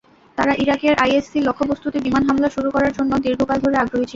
[0.37, 4.09] তারা ইরাকের আইএসসি লক্ষ্যবস্তুতে বিমান হামলা শুরু করার জন্য দীর্ঘকাল ধরে আগ্রহী ছিল।